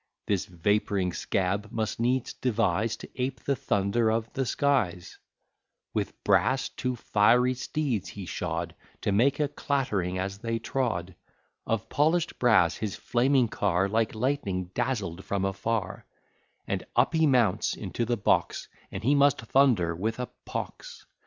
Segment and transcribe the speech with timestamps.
[0.25, 5.19] This vapouring scab must needs devise To ape the thunder of the skies:
[5.93, 11.13] With brass two fiery steeds he shod, To make a clattering as they trod,
[11.67, 16.07] Of polish'd brass his flaming car Like lightning dazzled from afar;
[16.65, 21.05] And up he mounts into the box, And he must thunder, with a pox.